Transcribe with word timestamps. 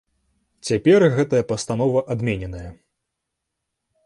Цяпер 0.69 1.05
гэтая 1.17 1.41
пастанова 1.51 1.99
адмененая. 2.17 2.67